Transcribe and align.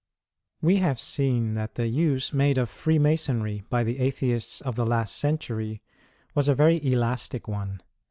We 0.63 0.77
have 0.77 0.99
seen 0.99 1.53
that 1.53 1.75
the 1.75 1.85
use 1.87 2.33
made 2.33 2.57
of 2.57 2.71
Freemasonry 2.71 3.63
by 3.69 3.83
the 3.83 3.99
Atheists 3.99 4.59
of 4.59 4.75
the 4.75 4.83
last 4.83 5.15
century 5.15 5.83
was 6.33 6.47
a 6.47 6.55
very 6.55 6.83
elastic 6.83 7.47
one. 7.47 7.83